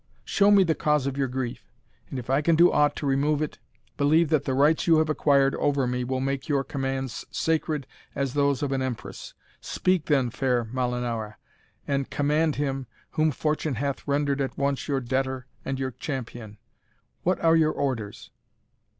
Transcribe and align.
Show 0.25 0.49
me 0.49 0.63
the 0.63 0.73
cause 0.73 1.05
of 1.05 1.15
your 1.15 1.27
grief, 1.27 1.69
and 2.09 2.17
if 2.17 2.27
I 2.27 2.41
can 2.41 2.55
do 2.55 2.71
aught 2.71 2.95
to 2.95 3.05
remove 3.05 3.39
it, 3.39 3.59
believe 3.97 4.29
that 4.29 4.45
the 4.45 4.55
rights 4.55 4.87
you 4.87 4.97
have 4.97 5.09
acquired 5.11 5.53
over 5.53 5.85
me 5.85 6.03
will 6.03 6.19
make 6.19 6.49
your 6.49 6.63
commands 6.63 7.23
sacred 7.29 7.85
as 8.15 8.33
those 8.33 8.63
of 8.63 8.71
an 8.71 8.81
empress. 8.81 9.35
Speak, 9.61 10.05
then, 10.05 10.31
fair 10.31 10.65
Molinara, 10.65 11.35
and 11.87 12.09
command 12.09 12.55
him 12.55 12.87
whom 13.11 13.29
fortune 13.29 13.75
hath 13.75 14.07
rendered 14.07 14.41
at 14.41 14.57
once 14.57 14.87
your 14.87 15.01
debtor 15.01 15.45
and 15.63 15.77
your 15.77 15.91
champion. 15.91 16.57
What 17.21 17.39
are 17.41 17.55
your 17.55 17.71
orders?" 17.71 18.31